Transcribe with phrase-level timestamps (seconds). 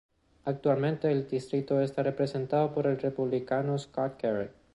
[0.45, 4.51] Actualmente el distrito está representado por el Republicano Scott Garrett.